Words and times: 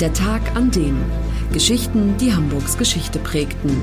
Der 0.00 0.12
Tag 0.12 0.54
an 0.54 0.70
dem. 0.70 1.02
Geschichten, 1.54 2.18
die 2.18 2.34
Hamburgs 2.34 2.76
Geschichte 2.76 3.18
prägten. 3.18 3.80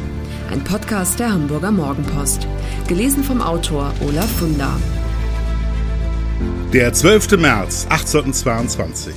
Ein 0.51 0.63
Podcast 0.63 1.17
der 1.17 1.31
Hamburger 1.31 1.71
Morgenpost. 1.71 2.45
Gelesen 2.87 3.23
vom 3.23 3.41
Autor 3.41 3.91
Olaf 3.99 4.29
Funder. 4.37 4.79
Der 6.71 6.93
12. 6.93 7.39
März 7.39 7.87
1822. 7.89 9.15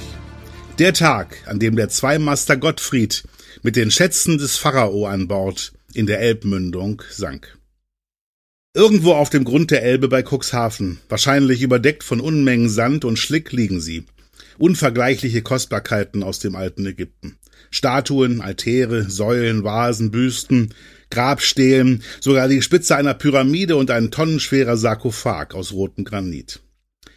Der 0.79 0.95
Tag, 0.95 1.37
an 1.45 1.59
dem 1.59 1.76
der 1.76 1.90
Zweimaster 1.90 2.56
Gottfried 2.56 3.24
mit 3.63 3.76
den 3.76 3.90
Schätzen 3.90 4.38
des 4.38 4.56
Pharao 4.56 5.04
an 5.04 5.28
Bord 5.28 5.74
in 5.92 6.06
der 6.06 6.21
Elbmündung 6.21 7.03
sank. 7.10 7.58
Irgendwo 8.72 9.13
auf 9.13 9.28
dem 9.28 9.44
Grund 9.44 9.71
der 9.71 9.83
Elbe 9.83 10.08
bei 10.08 10.22
Cuxhaven, 10.22 10.99
wahrscheinlich 11.10 11.60
überdeckt 11.60 12.04
von 12.04 12.22
Unmengen 12.22 12.71
Sand 12.71 13.04
und 13.04 13.19
Schlick, 13.19 13.53
liegen 13.53 13.83
sie. 13.83 14.06
Unvergleichliche 14.58 15.42
Kostbarkeiten 15.42 16.23
aus 16.23 16.38
dem 16.38 16.56
alten 16.56 16.86
Ägypten. 16.86 17.38
Statuen, 17.70 18.41
Altäre, 18.41 19.10
Säulen, 19.10 19.64
Vasen, 19.64 20.10
Büsten, 20.10 20.74
Grabstelen, 21.10 22.02
sogar 22.20 22.48
die 22.48 22.62
Spitze 22.62 22.97
einer 22.97 23.14
Pyramide 23.14 23.77
und 23.77 23.91
ein 23.91 24.11
tonnenschwerer 24.11 24.77
Sarkophag 24.77 25.55
aus 25.55 25.73
rotem 25.73 26.05
Granit. 26.05 26.61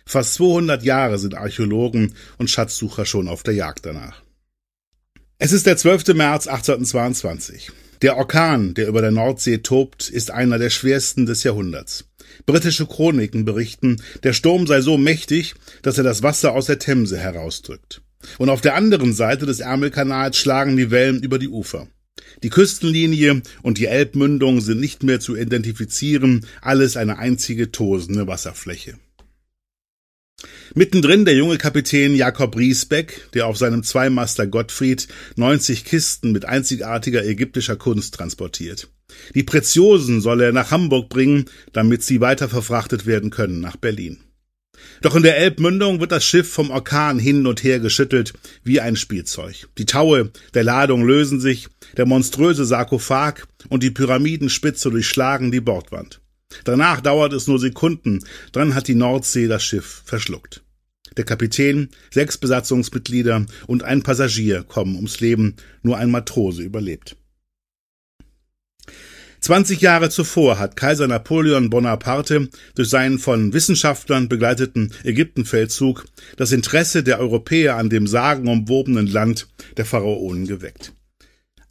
Fast 0.05 0.35
200 0.35 0.83
Jahre 0.83 1.19
sind 1.19 1.35
Archäologen 1.35 2.15
und 2.37 2.49
Schatzsucher 2.49 3.05
schon 3.05 3.27
auf 3.27 3.43
der 3.43 3.53
Jagd 3.53 3.85
danach. 3.85 4.23
Es 5.37 5.51
ist 5.53 5.65
der 5.65 5.77
12. 5.77 6.15
März 6.15 6.47
1822. 6.47 7.71
Der 8.01 8.17
Orkan, 8.17 8.73
der 8.73 8.87
über 8.87 9.01
der 9.01 9.11
Nordsee 9.11 9.59
tobt, 9.59 10.09
ist 10.09 10.31
einer 10.31 10.57
der 10.57 10.69
schwersten 10.69 11.25
des 11.25 11.43
Jahrhunderts. 11.43 12.08
Britische 12.45 12.85
Chroniken 12.85 13.45
berichten, 13.45 14.01
der 14.23 14.33
Sturm 14.33 14.67
sei 14.67 14.81
so 14.81 14.97
mächtig, 14.97 15.55
dass 15.81 15.97
er 15.97 16.03
das 16.03 16.23
Wasser 16.23 16.53
aus 16.53 16.65
der 16.65 16.79
Themse 16.79 17.17
herausdrückt. 17.17 18.01
Und 18.37 18.49
auf 18.49 18.61
der 18.61 18.75
anderen 18.75 19.13
Seite 19.13 19.45
des 19.45 19.59
Ärmelkanals 19.59 20.37
schlagen 20.37 20.77
die 20.77 20.91
Wellen 20.91 21.21
über 21.21 21.39
die 21.39 21.49
Ufer. 21.49 21.87
Die 22.43 22.49
Küstenlinie 22.49 23.41
und 23.61 23.77
die 23.77 23.87
Elbmündung 23.87 24.61
sind 24.61 24.79
nicht 24.79 25.03
mehr 25.03 25.19
zu 25.19 25.35
identifizieren, 25.35 26.45
alles 26.61 26.97
eine 26.97 27.17
einzige 27.17 27.71
tosende 27.71 28.27
Wasserfläche. 28.27 28.95
Mittendrin 30.75 31.25
der 31.25 31.35
junge 31.35 31.57
Kapitän 31.57 32.15
Jakob 32.15 32.55
Riesbeck, 32.55 33.29
der 33.33 33.47
auf 33.47 33.57
seinem 33.57 33.83
Zweimaster 33.83 34.47
Gottfried 34.47 35.07
90 35.35 35.83
Kisten 35.83 36.31
mit 36.31 36.45
einzigartiger 36.45 37.25
ägyptischer 37.25 37.75
Kunst 37.75 38.15
transportiert. 38.15 38.87
Die 39.35 39.43
Preziosen 39.43 40.21
soll 40.21 40.41
er 40.41 40.51
nach 40.51 40.71
Hamburg 40.71 41.09
bringen, 41.09 41.45
damit 41.73 42.03
sie 42.03 42.21
weiter 42.21 42.47
verfrachtet 42.47 43.05
werden 43.05 43.31
können 43.31 43.59
nach 43.59 43.75
Berlin. 43.75 44.19
Doch 45.01 45.15
in 45.15 45.23
der 45.23 45.37
Elbmündung 45.37 45.99
wird 45.99 46.11
das 46.11 46.23
Schiff 46.23 46.49
vom 46.49 46.71
Orkan 46.71 47.19
hin 47.19 47.47
und 47.47 47.63
her 47.63 47.79
geschüttelt 47.79 48.33
wie 48.63 48.79
ein 48.79 48.95
Spielzeug. 48.95 49.67
Die 49.77 49.85
Taue 49.85 50.31
der 50.53 50.63
Ladung 50.63 51.05
lösen 51.05 51.39
sich, 51.39 51.67
der 51.97 52.05
monströse 52.05 52.65
Sarkophag 52.65 53.45
und 53.69 53.83
die 53.83 53.91
Pyramidenspitze 53.91 54.89
durchschlagen 54.89 55.51
die 55.51 55.61
Bordwand. 55.61 56.21
Danach 56.63 57.01
dauert 57.01 57.33
es 57.33 57.47
nur 57.47 57.59
Sekunden, 57.59 58.23
dann 58.51 58.75
hat 58.75 58.87
die 58.87 58.95
Nordsee 58.95 59.47
das 59.47 59.63
Schiff 59.63 60.01
verschluckt. 60.05 60.63
Der 61.17 61.25
Kapitän, 61.25 61.89
sechs 62.11 62.37
Besatzungsmitglieder 62.37 63.45
und 63.67 63.83
ein 63.83 64.03
Passagier 64.03 64.63
kommen 64.63 64.95
ums 64.95 65.19
Leben, 65.19 65.55
nur 65.81 65.97
ein 65.97 66.11
Matrose 66.11 66.63
überlebt. 66.63 67.15
20 69.41 69.79
Jahre 69.79 70.09
zuvor 70.09 70.59
hat 70.59 70.75
Kaiser 70.75 71.07
Napoleon 71.07 71.69
Bonaparte 71.69 72.49
durch 72.75 72.89
seinen 72.89 73.19
von 73.19 73.53
Wissenschaftlern 73.53 74.27
begleiteten 74.27 74.93
Ägyptenfeldzug 75.03 76.05
das 76.35 76.51
Interesse 76.51 77.03
der 77.03 77.19
Europäer 77.19 77.77
an 77.77 77.89
dem 77.89 78.05
sagenumwobenen 78.05 79.07
Land 79.07 79.47
der 79.77 79.85
Pharaonen 79.85 80.45
geweckt. 80.45 80.93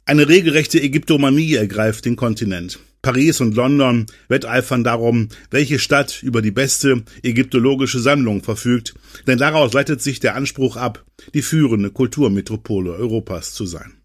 Eine 0.05 0.27
regelrechte 0.27 0.81
Ägyptomanie 0.81 1.53
ergreift 1.53 2.05
den 2.05 2.15
Kontinent. 2.15 2.79
Paris 3.01 3.39
und 3.39 3.55
London 3.55 4.07
wetteifern 4.27 4.83
darum, 4.83 5.29
welche 5.51 5.79
Stadt 5.79 6.21
über 6.21 6.41
die 6.41 6.51
beste 6.51 7.03
ägyptologische 7.23 7.99
Sammlung 7.99 8.43
verfügt, 8.43 8.93
denn 9.25 9.37
daraus 9.37 9.73
leitet 9.73 10.01
sich 10.01 10.19
der 10.19 10.35
Anspruch 10.35 10.75
ab, 10.75 11.05
die 11.33 11.41
führende 11.41 11.91
Kulturmetropole 11.91 12.91
Europas 12.91 13.53
zu 13.53 13.65
sein. 13.65 13.98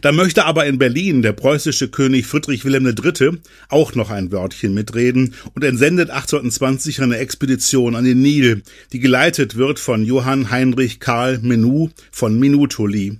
Da 0.00 0.12
möchte 0.12 0.44
aber 0.44 0.66
in 0.66 0.78
Berlin 0.78 1.22
der 1.22 1.32
preußische 1.32 1.88
König 1.88 2.26
Friedrich 2.26 2.64
Wilhelm 2.64 2.86
III. 2.86 3.38
auch 3.68 3.94
noch 3.94 4.10
ein 4.10 4.30
Wörtchen 4.30 4.72
mitreden 4.72 5.34
und 5.54 5.64
entsendet 5.64 6.10
1820 6.10 7.02
eine 7.02 7.18
Expedition 7.18 7.96
an 7.96 8.04
den 8.04 8.22
Nil, 8.22 8.62
die 8.92 9.00
geleitet 9.00 9.56
wird 9.56 9.80
von 9.80 10.04
Johann 10.04 10.50
Heinrich 10.50 11.00
Karl 11.00 11.38
Menou 11.38 11.90
von 12.12 12.38
Minutoli. 12.38 13.18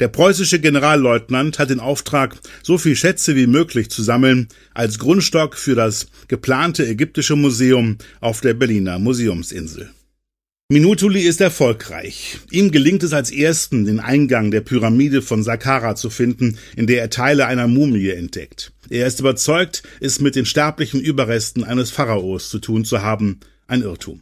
Der 0.00 0.08
preußische 0.08 0.60
Generalleutnant 0.60 1.58
hat 1.58 1.70
den 1.70 1.80
Auftrag, 1.80 2.36
so 2.62 2.78
viel 2.78 2.94
Schätze 2.94 3.34
wie 3.34 3.46
möglich 3.46 3.90
zu 3.90 4.02
sammeln, 4.02 4.48
als 4.74 4.98
Grundstock 4.98 5.56
für 5.56 5.74
das 5.74 6.08
geplante 6.28 6.86
ägyptische 6.86 7.36
Museum 7.36 7.96
auf 8.20 8.40
der 8.40 8.54
Berliner 8.54 8.98
Museumsinsel. 8.98 9.90
Minutuli 10.70 11.22
ist 11.22 11.40
erfolgreich. 11.40 12.40
Ihm 12.50 12.70
gelingt 12.70 13.02
es 13.02 13.14
als 13.14 13.30
ersten, 13.30 13.86
den 13.86 14.00
Eingang 14.00 14.50
der 14.50 14.60
Pyramide 14.60 15.22
von 15.22 15.42
Saqqara 15.42 15.94
zu 15.96 16.10
finden, 16.10 16.58
in 16.76 16.86
der 16.86 17.00
er 17.00 17.08
Teile 17.08 17.46
einer 17.46 17.66
Mumie 17.66 18.10
entdeckt. 18.10 18.74
Er 18.90 19.06
ist 19.06 19.18
überzeugt, 19.18 19.82
es 19.98 20.20
mit 20.20 20.36
den 20.36 20.44
sterblichen 20.44 21.00
Überresten 21.00 21.64
eines 21.64 21.90
Pharaos 21.90 22.50
zu 22.50 22.58
tun 22.58 22.84
zu 22.84 23.00
haben, 23.00 23.40
ein 23.66 23.80
Irrtum. 23.80 24.20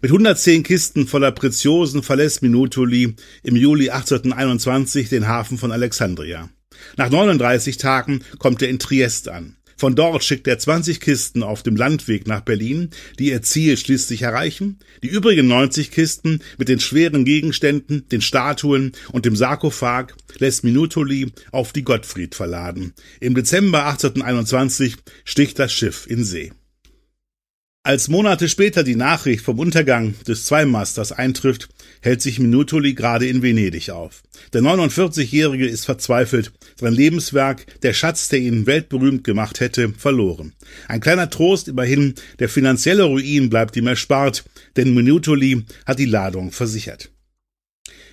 Mit 0.00 0.10
110 0.10 0.62
Kisten 0.62 1.06
voller 1.06 1.30
Preziosen 1.30 2.02
verlässt 2.02 2.40
Minutoli 2.40 3.14
im 3.42 3.54
Juli 3.54 3.90
1821 3.90 5.10
den 5.10 5.28
Hafen 5.28 5.58
von 5.58 5.72
Alexandria. 5.72 6.48
Nach 6.96 7.10
39 7.10 7.76
Tagen 7.76 8.22
kommt 8.38 8.62
er 8.62 8.70
in 8.70 8.78
Triest 8.78 9.28
an. 9.28 9.56
Von 9.80 9.94
dort 9.94 10.22
schickt 10.22 10.46
er 10.46 10.58
20 10.58 11.00
Kisten 11.00 11.42
auf 11.42 11.62
dem 11.62 11.74
Landweg 11.74 12.26
nach 12.26 12.42
Berlin, 12.42 12.90
die 13.18 13.30
ihr 13.30 13.40
Ziel 13.40 13.78
schließlich 13.78 14.20
erreichen. 14.20 14.78
Die 15.02 15.08
übrigen 15.08 15.48
90 15.48 15.90
Kisten 15.90 16.40
mit 16.58 16.68
den 16.68 16.80
schweren 16.80 17.24
Gegenständen, 17.24 18.06
den 18.10 18.20
Statuen 18.20 18.92
und 19.10 19.24
dem 19.24 19.36
Sarkophag 19.36 20.08
lässt 20.36 20.64
Minutoli 20.64 21.32
auf 21.50 21.72
die 21.72 21.82
Gottfried 21.82 22.34
verladen. 22.34 22.92
Im 23.20 23.34
Dezember 23.34 23.86
1821 23.86 24.96
sticht 25.24 25.58
das 25.58 25.72
Schiff 25.72 26.06
in 26.06 26.24
See. 26.24 26.52
Als 27.82 28.08
Monate 28.08 28.50
später 28.50 28.84
die 28.84 28.94
Nachricht 28.94 29.42
vom 29.42 29.58
Untergang 29.58 30.14
des 30.28 30.44
Zweimasters 30.44 31.12
eintrifft, 31.12 31.70
hält 32.02 32.20
sich 32.20 32.38
Minutoli 32.38 32.92
gerade 32.92 33.26
in 33.26 33.40
Venedig 33.40 33.88
auf. 33.88 34.22
Der 34.52 34.60
49-Jährige 34.60 35.66
ist 35.66 35.86
verzweifelt, 35.86 36.52
sein 36.78 36.92
Lebenswerk, 36.92 37.80
der 37.80 37.94
Schatz, 37.94 38.28
der 38.28 38.40
ihn 38.40 38.66
weltberühmt 38.66 39.24
gemacht 39.24 39.60
hätte, 39.60 39.94
verloren. 39.96 40.52
Ein 40.88 41.00
kleiner 41.00 41.30
Trost 41.30 41.68
immerhin, 41.68 42.16
der 42.38 42.50
finanzielle 42.50 43.04
Ruin 43.04 43.48
bleibt 43.48 43.74
ihm 43.78 43.86
erspart, 43.86 44.44
denn 44.76 44.92
Minutoli 44.92 45.64
hat 45.86 45.98
die 45.98 46.04
Ladung 46.04 46.52
versichert. 46.52 47.10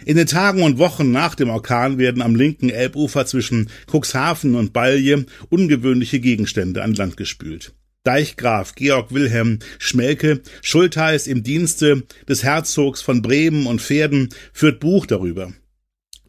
In 0.05 0.16
den 0.16 0.28
Tagen 0.28 0.63
und 0.63 0.78
Wochen 0.78 1.11
nach 1.11 1.35
dem 1.35 1.49
Orkan 1.49 1.97
werden 1.97 2.22
am 2.22 2.35
linken 2.35 2.69
Elbufer 2.69 3.25
zwischen 3.25 3.69
Cuxhaven 3.91 4.55
und 4.55 4.72
Balje 4.72 5.25
ungewöhnliche 5.49 6.22
Gegenstände 6.22 6.84
an 6.84 6.94
Land 6.94 7.17
gespült. 7.17 7.73
Deichgraf 8.07 8.73
Georg 8.75 9.13
Wilhelm 9.13 9.59
Schmelke, 9.79 10.40
Schultheiß 10.62 11.28
im 11.28 11.44
Dienste 11.44 12.03
des 12.29 12.41
Herzogs 12.41 13.01
von 13.01 13.22
Bremen 13.22 13.68
und 13.68 13.81
Pferden, 13.81 14.29
führt 14.53 14.79
Buch 14.79 15.06
darüber. 15.06 15.51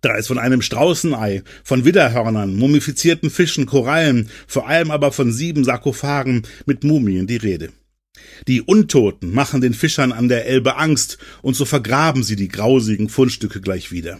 Da 0.00 0.16
ist 0.16 0.26
von 0.26 0.40
einem 0.40 0.60
Straußenei, 0.60 1.44
von 1.62 1.84
Widderhörnern, 1.84 2.56
mumifizierten 2.56 3.30
Fischen, 3.30 3.66
Korallen, 3.66 4.28
vor 4.48 4.66
allem 4.66 4.90
aber 4.90 5.12
von 5.12 5.32
sieben 5.32 5.62
Sarkophagen 5.62 6.42
mit 6.66 6.82
Mumien 6.82 7.28
die 7.28 7.36
Rede. 7.36 7.68
Die 8.48 8.60
Untoten 8.60 9.32
machen 9.32 9.60
den 9.60 9.72
Fischern 9.72 10.10
an 10.10 10.28
der 10.28 10.46
Elbe 10.46 10.78
Angst, 10.78 11.18
und 11.42 11.54
so 11.54 11.64
vergraben 11.64 12.24
sie 12.24 12.34
die 12.34 12.48
grausigen 12.48 13.08
Fundstücke 13.08 13.60
gleich 13.60 13.92
wieder. 13.92 14.18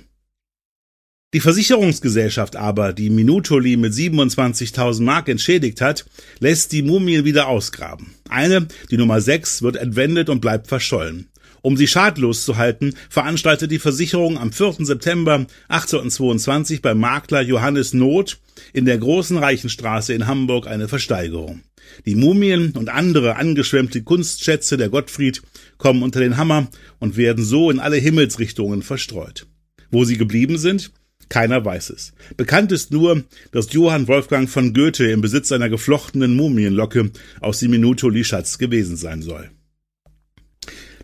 Die 1.35 1.41
Versicherungsgesellschaft 1.41 2.57
aber, 2.57 2.95
die 2.95 3.11
Minutoli 3.11 3.77
mit 3.77 3.93
27.000 3.93 5.03
Mark 5.03 5.29
entschädigt 5.29 5.83
hat, 5.83 6.07
lässt 6.39 6.73
die 6.73 6.81
Mumien 6.81 7.27
wieder 7.27 7.49
ausgraben. 7.49 8.15
Eine, 8.31 8.67
die 8.91 8.97
Nummer 8.97 9.21
6, 9.21 9.61
wird 9.61 9.77
entwendet 9.77 10.31
und 10.31 10.41
bleibt 10.41 10.69
verschollen. 10.69 11.29
Um 11.61 11.77
sie 11.77 11.87
schadlos 11.87 12.47
zu 12.47 12.57
halten, 12.57 12.95
veranstaltet 13.11 13.71
die 13.71 13.79
Versicherung 13.79 14.39
am 14.39 14.53
4. 14.53 14.87
September 14.87 15.45
1822 15.69 16.81
beim 16.81 16.99
Makler 16.99 17.43
Johannes 17.43 17.93
Not 17.93 18.39
in 18.73 18.87
der 18.87 18.97
Großen 18.97 19.37
Reichenstraße 19.37 20.15
in 20.15 20.27
Hamburg 20.27 20.67
eine 20.67 20.89
Versteigerung. 20.89 21.61
Die 22.07 22.15
Mumien 22.15 22.73
und 22.73 22.89
andere 22.89 23.37
angeschwemmte 23.37 24.03
Kunstschätze 24.03 24.79
der 24.79 24.89
Gottfried 24.89 25.43
kommen 25.77 26.03
unter 26.03 26.21
den 26.21 26.39
Hammer 26.39 26.69
und 27.01 27.19
werden 27.19 27.45
so 27.45 27.71
in 27.71 27.81
alle 27.81 27.97
Himmelsrichtungen 27.97 28.81
verstreut. 28.81 29.47
Wo 29.91 30.05
sie 30.05 30.17
geblieben 30.17 30.57
sind, 30.57 30.91
keiner 31.29 31.65
weiß 31.65 31.91
es. 31.91 32.13
Bekannt 32.37 32.73
ist 32.73 32.91
nur, 32.91 33.25
dass 33.53 33.73
Johann 33.73 34.09
Wolfgang 34.09 34.49
von 34.49 34.73
Goethe 34.73 35.11
im 35.11 35.21
Besitz 35.21 35.53
einer 35.53 35.69
geflochtenen 35.69 36.37
Mumienlocke 36.37 37.11
aus 37.41 37.61
dem 37.61 37.71
Minutoli-Schatz 37.71 38.59
gewesen 38.59 38.97
sein 38.97 39.23
soll. 39.23 39.51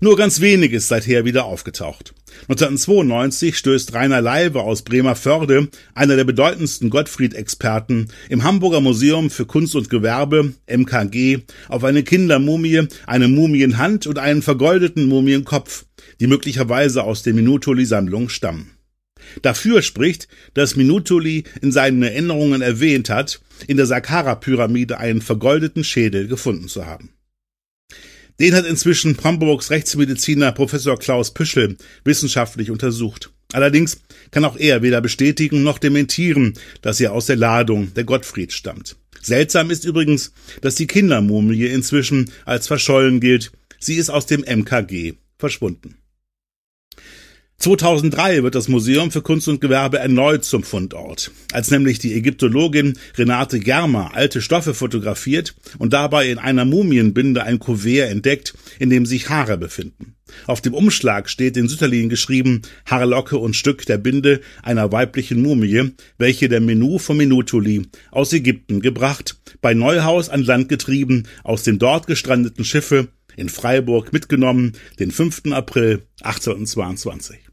Nur 0.00 0.16
ganz 0.16 0.40
wenig 0.40 0.72
ist 0.72 0.88
seither 0.88 1.24
wieder 1.24 1.44
aufgetaucht. 1.44 2.14
1992 2.42 3.56
stößt 3.56 3.94
Rainer 3.94 4.20
Leibe 4.20 4.60
aus 4.60 4.82
Bremerförde, 4.82 5.68
einer 5.94 6.16
der 6.16 6.24
bedeutendsten 6.24 6.90
Gottfried-Experten, 6.90 8.08
im 8.28 8.42
Hamburger 8.42 8.80
Museum 8.80 9.30
für 9.30 9.46
Kunst 9.46 9.74
und 9.76 9.88
Gewerbe, 9.88 10.52
MKG, 10.66 11.38
auf 11.68 11.84
eine 11.84 12.02
Kindermumie, 12.02 12.88
eine 13.06 13.28
Mumienhand 13.28 14.06
und 14.06 14.18
einen 14.18 14.42
vergoldeten 14.42 15.06
Mumienkopf, 15.06 15.86
die 16.20 16.26
möglicherweise 16.26 17.04
aus 17.04 17.22
der 17.22 17.32
Minutoli-Sammlung 17.32 18.28
stammen. 18.28 18.73
Dafür 19.42 19.82
spricht, 19.82 20.28
dass 20.54 20.76
Minutoli 20.76 21.44
in 21.60 21.72
seinen 21.72 22.02
Erinnerungen 22.02 22.62
erwähnt 22.62 23.10
hat, 23.10 23.40
in 23.66 23.76
der 23.76 23.86
Saqqara-Pyramide 23.86 24.98
einen 24.98 25.22
vergoldeten 25.22 25.84
Schädel 25.84 26.28
gefunden 26.28 26.68
zu 26.68 26.86
haben. 26.86 27.10
Den 28.40 28.54
hat 28.54 28.66
inzwischen 28.66 29.16
Hamburgs 29.22 29.70
Rechtsmediziner 29.70 30.50
Professor 30.52 30.98
Klaus 30.98 31.32
Püschel 31.32 31.76
wissenschaftlich 32.04 32.70
untersucht. 32.70 33.30
Allerdings 33.52 34.00
kann 34.32 34.44
auch 34.44 34.56
er 34.56 34.82
weder 34.82 35.00
bestätigen 35.00 35.62
noch 35.62 35.78
dementieren, 35.78 36.54
dass 36.82 37.00
er 37.00 37.12
aus 37.12 37.26
der 37.26 37.36
Ladung 37.36 37.94
der 37.94 38.02
Gottfried 38.02 38.52
stammt. 38.52 38.96
Seltsam 39.22 39.70
ist 39.70 39.84
übrigens, 39.84 40.32
dass 40.60 40.74
die 40.74 40.88
Kindermumie 40.88 41.66
inzwischen 41.66 42.30
als 42.44 42.66
verschollen 42.66 43.20
gilt. 43.20 43.52
Sie 43.78 43.94
ist 43.94 44.10
aus 44.10 44.26
dem 44.26 44.40
MKG 44.40 45.14
verschwunden. 45.38 45.96
2003 47.58 48.42
wird 48.42 48.54
das 48.54 48.68
Museum 48.68 49.10
für 49.10 49.22
Kunst 49.22 49.48
und 49.48 49.60
Gewerbe 49.60 49.98
erneut 49.98 50.44
zum 50.44 50.64
Fundort, 50.64 51.30
als 51.52 51.70
nämlich 51.70 51.98
die 51.98 52.14
Ägyptologin 52.14 52.98
Renate 53.16 53.58
Germer 53.58 54.14
alte 54.14 54.42
Stoffe 54.42 54.74
fotografiert 54.74 55.54
und 55.78 55.92
dabei 55.92 56.30
in 56.30 56.38
einer 56.38 56.64
Mumienbinde 56.64 57.42
ein 57.42 57.58
Kuvert 57.58 58.10
entdeckt, 58.10 58.54
in 58.78 58.90
dem 58.90 59.06
sich 59.06 59.30
Haare 59.30 59.56
befinden. 59.56 60.14
Auf 60.46 60.60
dem 60.60 60.74
Umschlag 60.74 61.30
steht 61.30 61.56
in 61.56 61.68
Sütterlin 61.68 62.08
geschrieben 62.08 62.62
Haarlocke 62.86 63.38
und 63.38 63.54
Stück 63.56 63.86
der 63.86 63.98
Binde 63.98 64.40
einer 64.62 64.92
weiblichen 64.92 65.40
Mumie, 65.40 65.92
welche 66.18 66.48
der 66.48 66.60
Menu 66.60 66.98
von 66.98 67.16
Minutuli 67.16 67.86
aus 68.10 68.32
Ägypten 68.32 68.80
gebracht, 68.80 69.38
bei 69.60 69.74
Neuhaus 69.74 70.28
an 70.28 70.42
Land 70.42 70.68
getrieben, 70.68 71.28
aus 71.44 71.62
dem 71.62 71.78
dort 71.78 72.06
gestrandeten 72.06 72.64
Schiffe 72.64 73.08
in 73.36 73.48
Freiburg 73.48 74.12
mitgenommen, 74.12 74.72
den 74.98 75.10
5. 75.10 75.52
April 75.52 76.02
1822. 76.22 77.43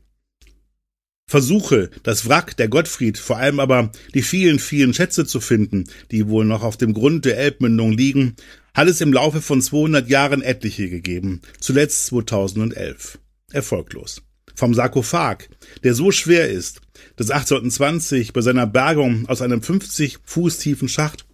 Versuche, 1.31 1.89
das 2.03 2.27
Wrack 2.27 2.57
der 2.57 2.67
Gottfried, 2.67 3.17
vor 3.17 3.37
allem 3.37 3.61
aber 3.61 3.93
die 4.13 4.21
vielen, 4.21 4.59
vielen 4.59 4.93
Schätze 4.93 5.25
zu 5.25 5.39
finden, 5.39 5.85
die 6.11 6.27
wohl 6.27 6.43
noch 6.43 6.61
auf 6.61 6.75
dem 6.75 6.93
Grund 6.93 7.23
der 7.23 7.37
Elbmündung 7.37 7.93
liegen, 7.93 8.35
hat 8.73 8.89
es 8.89 8.99
im 8.99 9.13
Laufe 9.13 9.41
von 9.41 9.61
200 9.61 10.09
Jahren 10.09 10.41
etliche 10.41 10.89
gegeben, 10.89 11.39
zuletzt 11.61 12.07
2011. 12.07 13.17
Erfolglos. 13.49 14.23
Vom 14.55 14.73
Sarkophag, 14.73 15.47
der 15.85 15.93
so 15.93 16.11
schwer 16.11 16.49
ist, 16.49 16.81
dass 17.15 17.29
1820 17.29 18.33
bei 18.33 18.41
seiner 18.41 18.67
Bergung 18.67 19.25
aus 19.29 19.41
einem 19.41 19.61
50 19.61 20.17
Fuß 20.25 20.57
tiefen 20.57 20.89
Schacht 20.89 21.25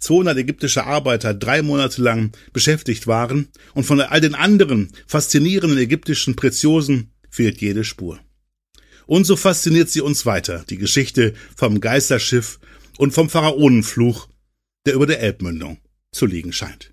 200 0.00 0.38
ägyptische 0.38 0.86
Arbeiter 0.86 1.34
drei 1.34 1.62
Monate 1.62 2.02
lang 2.02 2.32
beschäftigt 2.52 3.06
waren 3.06 3.46
und 3.74 3.84
von 3.84 4.00
all 4.00 4.20
den 4.20 4.34
anderen 4.34 4.88
faszinierenden 5.06 5.78
ägyptischen 5.78 6.34
Preziosen 6.34 7.12
fehlt 7.30 7.60
jede 7.60 7.84
Spur. 7.84 8.18
Und 9.06 9.24
so 9.24 9.36
fasziniert 9.36 9.88
sie 9.88 10.00
uns 10.00 10.26
weiter, 10.26 10.64
die 10.68 10.78
Geschichte 10.78 11.34
vom 11.56 11.80
Geisterschiff 11.80 12.58
und 12.98 13.12
vom 13.12 13.30
Pharaonenfluch, 13.30 14.28
der 14.84 14.94
über 14.94 15.06
der 15.06 15.20
Elbmündung 15.20 15.78
zu 16.12 16.26
liegen 16.26 16.52
scheint. 16.52 16.92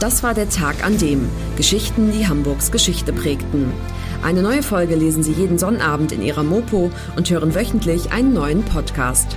Das 0.00 0.22
war 0.22 0.34
der 0.34 0.50
Tag 0.50 0.84
an 0.84 0.98
dem 0.98 1.28
Geschichten, 1.56 2.12
die 2.12 2.26
Hamburgs 2.26 2.70
Geschichte 2.70 3.12
prägten. 3.12 3.72
Eine 4.22 4.42
neue 4.42 4.62
Folge 4.62 4.94
lesen 4.94 5.22
Sie 5.22 5.32
jeden 5.32 5.58
Sonnabend 5.58 6.12
in 6.12 6.22
Ihrer 6.22 6.42
Mopo 6.42 6.90
und 7.16 7.30
hören 7.30 7.54
wöchentlich 7.54 8.10
einen 8.12 8.32
neuen 8.34 8.62
Podcast. 8.62 9.36